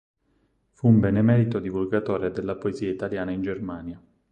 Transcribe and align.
Fu 0.71 0.87
un 0.87 0.99
benemerito 0.99 1.59
divulgatore 1.59 2.31
della 2.31 2.55
poesia 2.55 2.89
italiana 2.89 3.29
in 3.29 3.43
Germania. 3.43 4.01